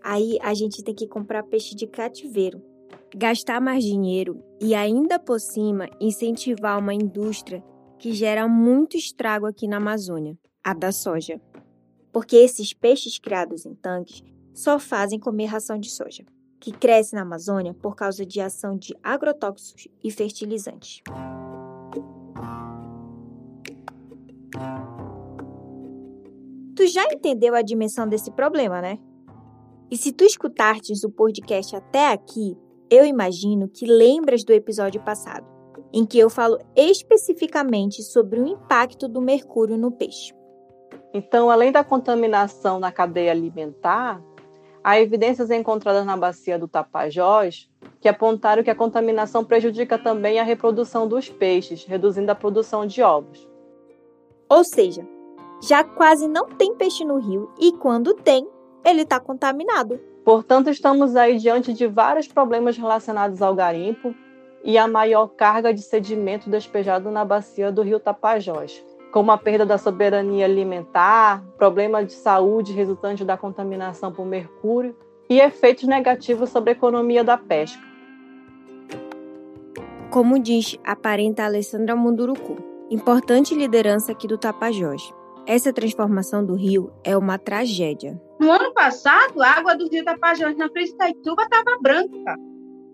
Aí 0.02 0.36
a 0.42 0.52
gente 0.52 0.84
tem 0.84 0.94
que 0.94 1.08
comprar 1.08 1.42
peixe 1.44 1.74
de 1.74 1.86
cativeiro, 1.86 2.62
gastar 3.16 3.62
mais 3.62 3.82
dinheiro 3.82 4.44
e 4.60 4.74
ainda 4.74 5.18
por 5.18 5.40
cima 5.40 5.88
incentivar 5.98 6.78
uma 6.78 6.92
indústria 6.92 7.64
que 7.98 8.12
gera 8.12 8.46
muito 8.46 8.94
estrago 8.94 9.46
aqui 9.46 9.66
na 9.66 9.78
Amazônia, 9.78 10.38
a 10.62 10.74
da 10.74 10.92
soja. 10.92 11.40
Porque 12.12 12.36
esses 12.36 12.74
peixes 12.74 13.18
criados 13.18 13.64
em 13.64 13.74
tanques 13.74 14.22
só 14.52 14.78
fazem 14.78 15.18
comer 15.18 15.46
ração 15.46 15.78
de 15.78 15.88
soja, 15.88 16.26
que 16.60 16.70
cresce 16.70 17.14
na 17.14 17.22
Amazônia 17.22 17.74
por 17.74 17.96
causa 17.96 18.24
de 18.26 18.40
ação 18.40 18.76
de 18.76 18.94
agrotóxicos 19.02 19.88
e 20.04 20.10
fertilizantes. 20.10 21.02
Tu 26.76 26.86
já 26.86 27.04
entendeu 27.12 27.54
a 27.54 27.62
dimensão 27.62 28.06
desse 28.06 28.30
problema, 28.30 28.80
né? 28.80 28.98
E 29.90 29.96
se 29.96 30.12
tu 30.12 30.24
escutastes 30.24 31.02
o 31.02 31.10
podcast 31.10 31.74
até 31.74 32.12
aqui, 32.12 32.56
eu 32.90 33.04
imagino 33.04 33.68
que 33.68 33.86
lembras 33.86 34.44
do 34.44 34.52
episódio 34.52 35.00
passado, 35.02 35.46
em 35.92 36.04
que 36.04 36.18
eu 36.18 36.30
falo 36.30 36.58
especificamente 36.76 38.02
sobre 38.02 38.38
o 38.38 38.46
impacto 38.46 39.08
do 39.08 39.20
mercúrio 39.20 39.76
no 39.76 39.90
peixe. 39.90 40.32
Então, 41.12 41.50
além 41.50 41.72
da 41.72 41.82
contaminação 41.82 42.78
na 42.78 42.92
cadeia 42.92 43.32
alimentar, 43.32 44.22
há 44.82 45.00
evidências 45.00 45.50
encontradas 45.50 46.04
na 46.04 46.16
bacia 46.16 46.58
do 46.58 46.68
Tapajós 46.68 47.68
que 48.00 48.08
apontaram 48.08 48.62
que 48.62 48.70
a 48.70 48.74
contaminação 48.74 49.44
prejudica 49.44 49.98
também 49.98 50.38
a 50.38 50.44
reprodução 50.44 51.06
dos 51.06 51.28
peixes, 51.28 51.84
reduzindo 51.84 52.30
a 52.30 52.34
produção 52.34 52.86
de 52.86 53.02
ovos. 53.02 53.48
Ou 54.48 54.64
seja, 54.64 55.06
já 55.62 55.84
quase 55.84 56.26
não 56.26 56.48
tem 56.48 56.74
peixe 56.74 57.04
no 57.04 57.18
rio 57.18 57.50
e 57.60 57.72
quando 57.72 58.14
tem, 58.14 58.48
ele 58.84 59.02
está 59.02 59.20
contaminado. 59.20 60.00
Portanto, 60.24 60.70
estamos 60.70 61.16
aí 61.16 61.38
diante 61.38 61.72
de 61.72 61.86
vários 61.86 62.26
problemas 62.26 62.76
relacionados 62.76 63.42
ao 63.42 63.54
garimpo 63.54 64.14
e 64.62 64.76
a 64.76 64.86
maior 64.86 65.28
carga 65.28 65.72
de 65.72 65.82
sedimento 65.82 66.50
despejado 66.50 67.10
na 67.10 67.24
bacia 67.24 67.72
do 67.72 67.82
rio 67.82 67.98
Tapajós, 67.98 68.84
como 69.10 69.32
a 69.32 69.38
perda 69.38 69.66
da 69.66 69.76
soberania 69.76 70.44
alimentar, 70.44 71.44
problema 71.56 72.04
de 72.04 72.12
saúde 72.12 72.72
resultante 72.72 73.24
da 73.24 73.36
contaminação 73.36 74.12
por 74.12 74.24
mercúrio 74.24 74.96
e 75.28 75.40
efeitos 75.40 75.84
negativos 75.84 76.50
sobre 76.50 76.70
a 76.70 76.72
economia 76.72 77.24
da 77.24 77.36
pesca. 77.36 77.82
Como 80.10 80.38
diz 80.38 80.76
a 80.84 80.96
parenta 80.96 81.44
Alessandra 81.44 81.94
Munduruku, 81.94 82.56
importante 82.90 83.54
liderança 83.54 84.12
aqui 84.12 84.26
do 84.26 84.38
Tapajós. 84.38 85.12
Essa 85.46 85.72
transformação 85.72 86.44
do 86.44 86.54
rio 86.54 86.92
é 87.04 87.16
uma 87.16 87.38
tragédia. 87.38 88.20
No 88.38 88.50
ano 88.50 88.72
passado, 88.72 89.40
a 89.42 89.48
água 89.48 89.76
do 89.76 89.88
rio 89.88 90.04
Tapajós 90.04 90.56
na 90.56 90.68
Frente 90.68 90.90
Itaituba 90.90 91.42
estava 91.42 91.78
branca. 91.80 92.36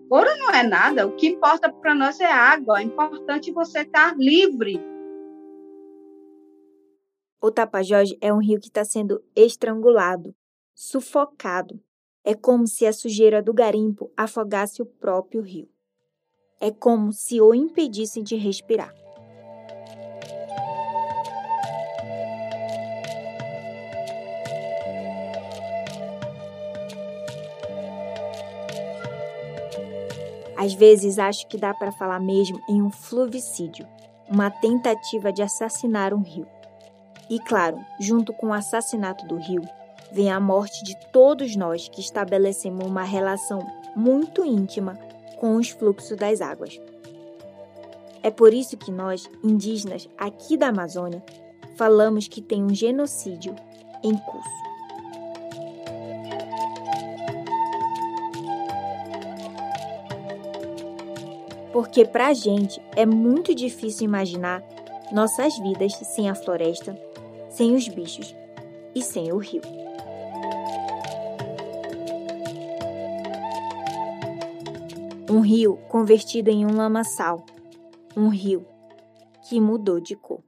Ouro 0.09 0.29
não 0.39 0.51
é 0.51 0.63
nada, 0.63 1.05
o 1.05 1.11
que 1.11 1.27
importa 1.27 1.71
para 1.71 1.93
nós 1.93 2.19
é 2.19 2.31
água. 2.31 2.79
É 2.79 2.83
importante 2.83 3.51
você 3.51 3.79
estar 3.79 4.15
livre 4.17 4.79
o 7.41 7.51
Tapajós 7.51 8.09
é 8.19 8.33
um 8.33 8.39
rio 8.39 8.59
que 8.59 8.67
está 8.67 8.83
sendo 8.83 9.23
estrangulado, 9.35 10.35
sufocado. 10.73 11.79
É 12.23 12.33
como 12.33 12.67
se 12.67 12.85
a 12.85 12.91
sujeira 12.91 13.41
do 13.41 13.53
garimpo 13.53 14.11
afogasse 14.17 14.81
o 14.81 14.85
próprio 14.85 15.41
rio. 15.41 15.69
É 16.59 16.71
como 16.71 17.13
se 17.13 17.39
o 17.39 17.53
impedissem 17.53 18.23
de 18.23 18.35
respirar. 18.35 18.93
Às 30.57 30.73
vezes 30.73 31.19
acho 31.19 31.47
que 31.47 31.55
dá 31.55 31.71
para 31.71 31.91
falar 31.91 32.19
mesmo 32.19 32.59
em 32.67 32.81
um 32.81 32.89
fluvicídio, 32.89 33.87
uma 34.27 34.49
tentativa 34.49 35.31
de 35.31 35.43
assassinar 35.43 36.15
um 36.15 36.23
rio. 36.23 36.56
E 37.29 37.39
claro, 37.39 37.83
junto 37.99 38.33
com 38.33 38.47
o 38.47 38.53
assassinato 38.53 39.25
do 39.25 39.35
rio, 39.35 39.61
vem 40.11 40.31
a 40.31 40.39
morte 40.39 40.83
de 40.83 40.95
todos 41.11 41.55
nós 41.55 41.89
que 41.89 41.99
estabelecemos 41.99 42.85
uma 42.85 43.03
relação 43.03 43.59
muito 43.95 44.45
íntima 44.45 44.97
com 45.37 45.55
os 45.55 45.69
fluxos 45.69 46.17
das 46.17 46.41
águas. 46.41 46.79
É 48.23 48.31
por 48.31 48.53
isso 48.53 48.77
que 48.77 48.91
nós, 48.91 49.29
indígenas 49.43 50.07
aqui 50.17 50.57
da 50.57 50.67
Amazônia, 50.67 51.23
falamos 51.75 52.27
que 52.27 52.41
tem 52.41 52.63
um 52.63 52.73
genocídio 52.73 53.55
em 54.03 54.15
curso. 54.17 54.57
Porque 61.71 62.05
para 62.05 62.27
a 62.27 62.33
gente 62.33 62.81
é 62.95 63.05
muito 63.05 63.53
difícil 63.53 64.05
imaginar 64.05 64.63
nossas 65.11 65.57
vidas 65.59 65.93
sem 65.93 66.29
a 66.29 66.35
floresta, 66.35 66.99
sem 67.57 67.73
os 67.73 67.87
bichos 67.87 68.35
e 68.93 69.01
sem 69.01 69.31
o 69.31 69.37
rio. 69.37 69.63
Um 75.27 75.39
rio 75.39 75.77
convertido 75.89 76.51
em 76.51 76.67
um 76.67 76.75
lamaçal. 76.75 77.43
Um 78.15 78.29
rio 78.29 78.63
que 79.49 79.59
mudou 79.59 79.99
de 79.99 80.15
cor. 80.15 80.46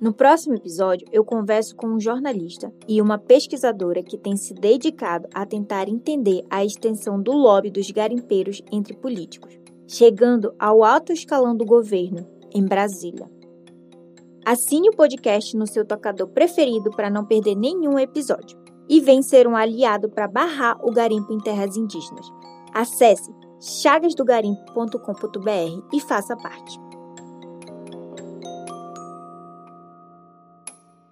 No 0.00 0.12
próximo 0.12 0.54
episódio, 0.54 1.08
eu 1.10 1.24
converso 1.24 1.74
com 1.74 1.88
um 1.88 1.98
jornalista 1.98 2.72
e 2.86 3.02
uma 3.02 3.18
pesquisadora 3.18 4.00
que 4.00 4.16
tem 4.16 4.36
se 4.36 4.54
dedicado 4.54 5.26
a 5.34 5.44
tentar 5.44 5.88
entender 5.88 6.44
a 6.48 6.64
extensão 6.64 7.20
do 7.20 7.32
lobby 7.32 7.68
dos 7.68 7.90
garimpeiros 7.90 8.62
entre 8.70 8.96
políticos, 8.96 9.58
chegando 9.88 10.54
ao 10.56 10.84
alto 10.84 11.12
escalão 11.12 11.56
do 11.56 11.64
governo, 11.64 12.24
em 12.54 12.64
Brasília. 12.64 13.28
Assine 14.46 14.88
o 14.88 14.96
podcast 14.96 15.56
no 15.56 15.66
seu 15.66 15.84
tocador 15.84 16.28
preferido 16.28 16.90
para 16.90 17.10
não 17.10 17.24
perder 17.24 17.56
nenhum 17.56 17.98
episódio. 17.98 18.56
E 18.88 19.00
vem 19.00 19.20
ser 19.20 19.48
um 19.48 19.54
aliado 19.54 20.08
para 20.08 20.28
barrar 20.28 20.78
o 20.82 20.90
garimpo 20.92 21.32
em 21.32 21.38
terras 21.38 21.76
indígenas. 21.76 22.26
Acesse 22.72 23.30
chagasdogarimpo.com.br 23.60 25.86
e 25.92 26.00
faça 26.00 26.34
parte. 26.36 26.87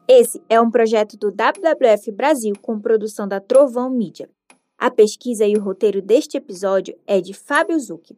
Esse 0.09 0.40
é 0.49 0.61
um 0.61 0.71
projeto 0.71 1.16
do 1.16 1.33
WWF 1.33 2.12
Brasil 2.12 2.55
com 2.62 2.79
produção 2.79 3.27
da 3.27 3.40
Trovão 3.40 3.90
Mídia. 3.90 4.31
A 4.79 4.88
pesquisa 4.88 5.45
e 5.45 5.57
o 5.57 5.61
roteiro 5.61 6.01
deste 6.01 6.37
episódio 6.37 6.97
é 7.09 7.21
de 7.21 7.35
Fábio 7.35 7.77
Zucchi. 7.81 8.16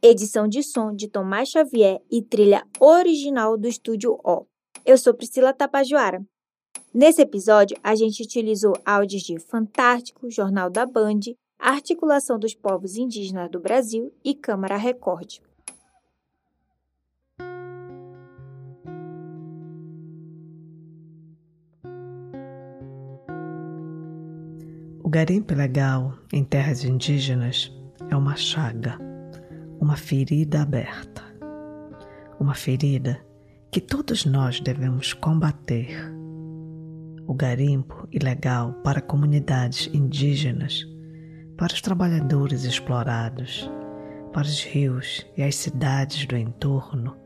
Edição 0.00 0.46
de 0.46 0.62
som 0.62 0.94
de 0.94 1.08
Tomás 1.08 1.48
Xavier 1.48 2.00
e 2.08 2.22
trilha 2.22 2.64
original 2.78 3.56
do 3.56 3.66
Estúdio 3.66 4.16
O. 4.22 4.46
Eu 4.84 4.96
sou 4.96 5.12
Priscila 5.12 5.52
Tapajoara. 5.52 6.24
Nesse 6.94 7.22
episódio, 7.22 7.76
a 7.82 7.96
gente 7.96 8.22
utilizou 8.22 8.74
áudios 8.84 9.22
de 9.22 9.40
Fantástico, 9.40 10.30
Jornal 10.30 10.70
da 10.70 10.86
Band, 10.86 11.20
Articulação 11.58 12.38
dos 12.38 12.54
Povos 12.54 12.96
Indígenas 12.96 13.50
do 13.50 13.58
Brasil 13.58 14.12
e 14.24 14.32
Câmara 14.32 14.76
Record. 14.76 15.40
O 25.06 25.08
garimpo 25.08 25.52
ilegal 25.52 26.14
em 26.32 26.42
terras 26.42 26.82
indígenas 26.82 27.72
é 28.10 28.16
uma 28.16 28.34
chaga, 28.34 28.98
uma 29.78 29.96
ferida 29.96 30.62
aberta. 30.62 31.22
Uma 32.40 32.54
ferida 32.54 33.24
que 33.70 33.80
todos 33.80 34.24
nós 34.24 34.58
devemos 34.58 35.12
combater. 35.12 36.12
O 37.24 37.32
garimpo 37.34 38.08
ilegal 38.10 38.72
para 38.82 39.00
comunidades 39.00 39.88
indígenas, 39.94 40.84
para 41.56 41.72
os 41.72 41.80
trabalhadores 41.80 42.64
explorados, 42.64 43.70
para 44.32 44.42
os 44.42 44.60
rios 44.64 45.24
e 45.36 45.42
as 45.44 45.54
cidades 45.54 46.26
do 46.26 46.36
entorno 46.36 47.16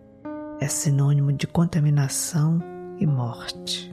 é 0.61 0.69
sinônimo 0.69 1.33
de 1.33 1.47
contaminação 1.47 2.61
e 2.99 3.07
morte. 3.07 3.90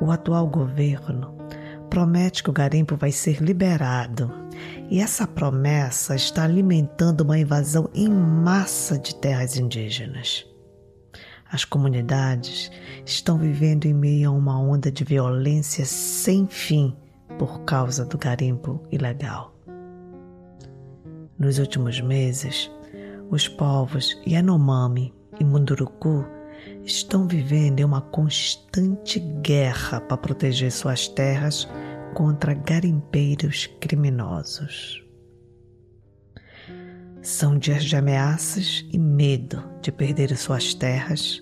o 0.00 0.10
atual 0.10 0.48
governo 0.48 1.32
promete 1.92 2.42
que 2.42 2.48
o 2.48 2.54
garimpo 2.54 2.96
vai 2.96 3.12
ser 3.12 3.42
liberado. 3.42 4.32
E 4.88 4.98
essa 4.98 5.26
promessa 5.26 6.16
está 6.16 6.42
alimentando 6.42 7.20
uma 7.20 7.38
invasão 7.38 7.90
em 7.92 8.08
massa 8.08 8.98
de 8.98 9.14
terras 9.14 9.58
indígenas. 9.58 10.46
As 11.50 11.66
comunidades 11.66 12.70
estão 13.04 13.36
vivendo 13.36 13.84
em 13.84 13.92
meio 13.92 14.30
a 14.30 14.32
uma 14.32 14.58
onda 14.58 14.90
de 14.90 15.04
violência 15.04 15.84
sem 15.84 16.46
fim 16.46 16.96
por 17.38 17.60
causa 17.64 18.06
do 18.06 18.16
garimpo 18.16 18.82
ilegal. 18.90 19.54
Nos 21.38 21.58
últimos 21.58 22.00
meses, 22.00 22.70
os 23.30 23.48
povos 23.48 24.18
Yanomami 24.26 25.12
e 25.38 25.44
Munduruku 25.44 26.24
estão 26.84 27.26
vivendo 27.26 27.80
em 27.80 27.84
uma 27.84 28.00
constante 28.00 29.18
guerra 29.18 30.00
para 30.00 30.16
proteger 30.16 30.70
suas 30.72 31.08
terras 31.08 31.68
contra 32.14 32.54
garimpeiros 32.54 33.66
criminosos. 33.80 35.02
São 37.22 37.56
dias 37.56 37.84
de 37.84 37.96
ameaças 37.96 38.84
e 38.92 38.98
medo 38.98 39.62
de 39.80 39.92
perder 39.92 40.36
suas 40.36 40.74
terras, 40.74 41.40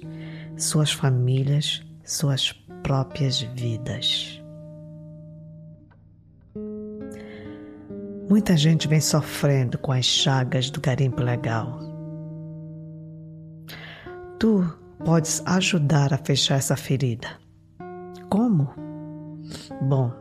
suas 0.56 0.92
famílias, 0.92 1.83
suas 2.04 2.52
próprias 2.83 3.40
vidas. 3.40 4.40
Muita 8.28 8.56
gente 8.56 8.87
vem 8.87 9.00
sofrendo 9.00 9.76
com 9.78 9.90
as 9.90 10.04
chagas 10.04 10.70
do 10.70 10.80
garimpo 10.80 11.22
legal. 11.22 11.80
Tu 14.38 14.79
podes 15.04 15.42
ajudar 15.46 16.12
a 16.12 16.18
fechar 16.18 16.56
essa 16.56 16.76
ferida. 16.76 17.28
Como? 18.28 18.72
Bom, 19.82 20.12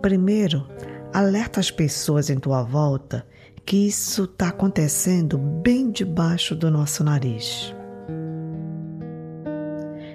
primeiro, 0.00 0.68
alerta 1.12 1.60
as 1.60 1.70
pessoas 1.70 2.30
em 2.30 2.38
tua 2.38 2.62
volta 2.62 3.26
que 3.64 3.86
isso 3.86 4.24
está 4.24 4.48
acontecendo 4.48 5.38
bem 5.38 5.90
debaixo 5.90 6.54
do 6.54 6.70
nosso 6.70 7.04
nariz. 7.04 7.74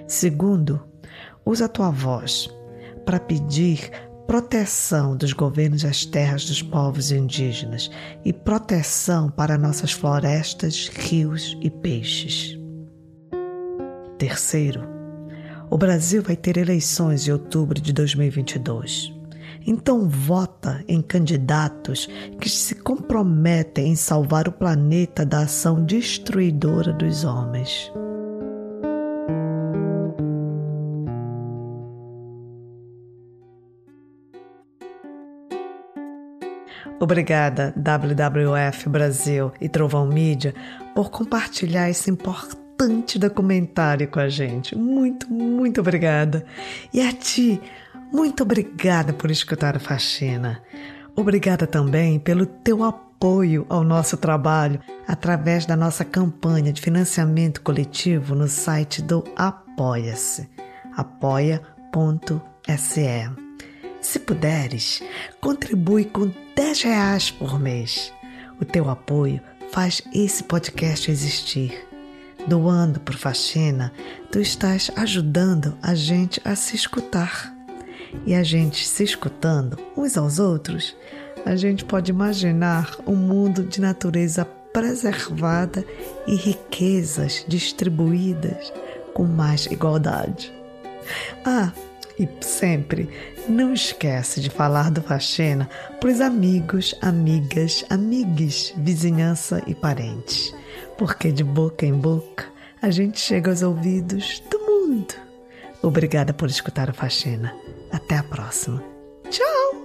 Segundo, 0.06 0.82
usa 1.44 1.66
a 1.66 1.68
tua 1.68 1.90
voz 1.90 2.48
para 3.04 3.18
pedir 3.18 3.90
proteção 4.26 5.16
dos 5.16 5.32
governos 5.32 5.82
das 5.82 6.04
terras 6.04 6.44
dos 6.44 6.62
povos 6.62 7.10
indígenas 7.10 7.90
e 8.24 8.32
proteção 8.32 9.30
para 9.30 9.56
nossas 9.56 9.92
florestas, 9.92 10.88
rios 10.88 11.56
e 11.62 11.70
peixes. 11.70 12.57
Terceiro, 14.18 14.82
o 15.70 15.78
Brasil 15.78 16.22
vai 16.22 16.34
ter 16.34 16.56
eleições 16.56 17.28
em 17.28 17.30
outubro 17.30 17.80
de 17.80 17.92
2022. 17.92 19.14
Então, 19.64 20.08
vota 20.08 20.82
em 20.88 21.00
candidatos 21.00 22.08
que 22.40 22.48
se 22.48 22.74
comprometem 22.74 23.92
em 23.92 23.94
salvar 23.94 24.48
o 24.48 24.52
planeta 24.52 25.24
da 25.24 25.42
ação 25.42 25.84
destruidora 25.84 26.92
dos 26.92 27.22
homens. 27.22 27.92
Obrigada, 36.98 37.72
WWF 37.76 38.88
Brasil 38.88 39.52
e 39.60 39.68
Trovão 39.68 40.08
Mídia, 40.08 40.52
por 40.92 41.08
compartilhar 41.08 41.88
esse 41.88 42.10
importante 42.10 42.57
documentário 43.18 44.06
com 44.08 44.20
a 44.20 44.28
gente. 44.28 44.76
Muito, 44.76 45.32
muito 45.32 45.80
obrigada. 45.80 46.44
E 46.92 47.00
a 47.00 47.12
ti, 47.12 47.60
muito 48.12 48.42
obrigada 48.42 49.12
por 49.12 49.30
escutar 49.30 49.76
a 49.76 49.80
faxina. 49.80 50.62
Obrigada 51.16 51.66
também 51.66 52.18
pelo 52.18 52.46
teu 52.46 52.84
apoio 52.84 53.66
ao 53.68 53.82
nosso 53.82 54.16
trabalho 54.16 54.80
através 55.06 55.66
da 55.66 55.74
nossa 55.74 56.04
campanha 56.04 56.72
de 56.72 56.80
financiamento 56.80 57.60
coletivo 57.60 58.34
no 58.34 58.46
site 58.46 59.02
do 59.02 59.24
Apoia-se, 59.34 60.48
apoia.se. 60.96 61.60
Se 64.00 64.20
puderes, 64.20 65.02
contribui 65.40 66.04
com 66.04 66.30
10 66.54 66.82
reais 66.82 67.30
por 67.30 67.58
mês. 67.58 68.12
O 68.60 68.64
teu 68.64 68.88
apoio 68.88 69.40
faz 69.72 70.00
esse 70.14 70.44
podcast 70.44 71.10
existir. 71.10 71.87
Doando 72.48 72.98
por 73.00 73.14
faxina, 73.14 73.92
tu 74.32 74.40
estás 74.40 74.90
ajudando 74.96 75.76
a 75.82 75.94
gente 75.94 76.40
a 76.46 76.56
se 76.56 76.74
escutar 76.74 77.54
e 78.24 78.34
a 78.34 78.42
gente 78.42 78.88
se 78.88 79.04
escutando 79.04 79.78
uns 79.94 80.16
aos 80.16 80.38
outros, 80.38 80.96
a 81.44 81.54
gente 81.56 81.84
pode 81.84 82.10
imaginar 82.10 82.96
um 83.06 83.14
mundo 83.14 83.62
de 83.62 83.82
natureza 83.82 84.46
preservada 84.72 85.84
e 86.26 86.36
riquezas 86.36 87.44
distribuídas 87.46 88.72
com 89.12 89.24
mais 89.24 89.66
igualdade. 89.66 90.50
Ah, 91.44 91.70
e 92.18 92.26
sempre 92.40 93.10
não 93.46 93.74
esquece 93.74 94.40
de 94.40 94.48
falar 94.48 94.90
do 94.90 95.02
Faxina 95.02 95.68
para 96.00 96.08
os 96.08 96.22
amigos, 96.22 96.94
amigas, 97.02 97.84
amigues, 97.90 98.72
vizinhança 98.74 99.62
e 99.66 99.74
parentes, 99.74 100.54
porque 100.98 101.32
de 101.32 101.44
boca 101.44 101.86
em 101.86 101.94
boca 101.94 102.46
a 102.82 102.90
gente 102.90 103.18
chega 103.18 103.50
aos 103.50 103.62
ouvidos 103.62 104.42
do 104.50 104.58
mundo. 104.58 105.14
Obrigada 105.80 106.34
por 106.34 106.48
escutar 106.48 106.90
o 106.90 106.94
Faxina. 106.94 107.54
Até 107.90 108.16
a 108.16 108.22
próxima. 108.22 108.82
Tchau! 109.30 109.78